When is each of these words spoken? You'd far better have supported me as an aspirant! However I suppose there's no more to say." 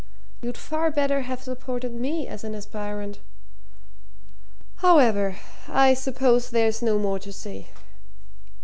You'd 0.41 0.57
far 0.57 0.89
better 0.89 1.21
have 1.29 1.43
supported 1.43 1.93
me 1.93 2.27
as 2.27 2.43
an 2.43 2.55
aspirant! 2.55 3.19
However 4.77 5.37
I 5.67 5.93
suppose 5.93 6.49
there's 6.49 6.81
no 6.81 6.97
more 6.97 7.19
to 7.19 7.31
say." 7.31 7.67